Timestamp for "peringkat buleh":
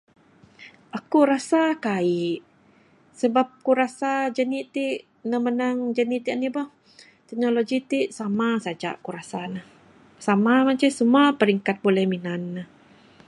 11.39-12.05